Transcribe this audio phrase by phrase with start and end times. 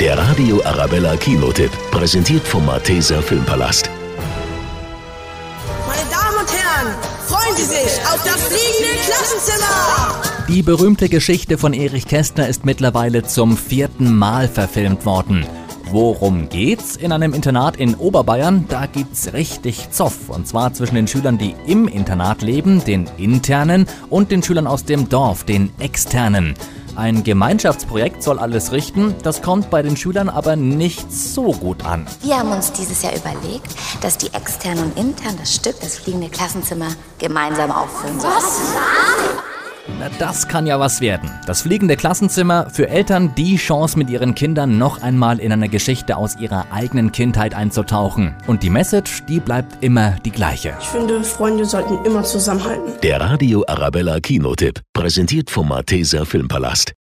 [0.00, 3.90] Der Radio Arabella Kinotipp, präsentiert vom Malteser Filmpalast.
[5.86, 6.94] Meine Damen und Herren,
[7.26, 10.22] freuen Sie sich auf das fliegende Klassenzimmer!
[10.48, 15.44] Die berühmte Geschichte von Erich Kästner ist mittlerweile zum vierten Mal verfilmt worden.
[15.90, 16.96] Worum geht's?
[16.96, 20.30] In einem Internat in Oberbayern, da gibt's richtig Zoff.
[20.30, 24.86] Und zwar zwischen den Schülern, die im Internat leben, den internen, und den Schülern aus
[24.86, 26.54] dem Dorf, den externen.
[26.96, 32.06] Ein Gemeinschaftsprojekt soll alles richten, das kommt bei den Schülern aber nicht so gut an.
[32.22, 36.28] Wir haben uns dieses Jahr überlegt, dass die extern und intern das Stück, das fliegende
[36.28, 38.18] Klassenzimmer, gemeinsam aufführen.
[38.18, 38.60] Was?
[40.20, 41.30] Das kann ja was werden.
[41.46, 46.18] Das fliegende Klassenzimmer für Eltern die Chance, mit ihren Kindern noch einmal in eine Geschichte
[46.18, 48.34] aus ihrer eigenen Kindheit einzutauchen.
[48.46, 50.74] Und die Message, die bleibt immer die gleiche.
[50.78, 52.92] Ich finde, Freunde sollten immer zusammenhalten.
[53.02, 56.92] Der Radio Arabella Kinotipp, präsentiert vom Malteser Filmpalast.